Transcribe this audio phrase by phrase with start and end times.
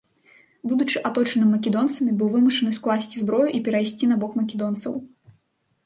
[0.71, 5.03] Будучы аточаным македонцамі, быў вымушаны скласці зброю і перайсці на бок македонцаў.